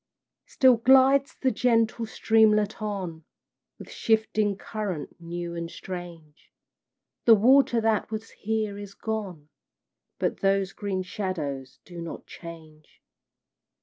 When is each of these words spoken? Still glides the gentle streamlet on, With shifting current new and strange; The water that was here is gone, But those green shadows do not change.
Still 0.47 0.77
glides 0.77 1.35
the 1.35 1.51
gentle 1.51 2.07
streamlet 2.07 2.81
on, 2.81 3.23
With 3.77 3.91
shifting 3.91 4.57
current 4.57 5.17
new 5.21 5.53
and 5.53 5.69
strange; 5.69 6.51
The 7.25 7.35
water 7.35 7.79
that 7.81 8.09
was 8.09 8.31
here 8.31 8.79
is 8.79 8.95
gone, 8.95 9.49
But 10.17 10.39
those 10.39 10.73
green 10.73 11.03
shadows 11.03 11.77
do 11.85 12.01
not 12.01 12.25
change. 12.25 13.03